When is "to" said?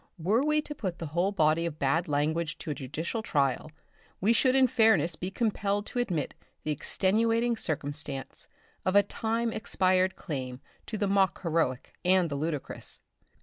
0.63-0.73, 2.57-2.71, 5.85-5.99, 10.87-10.97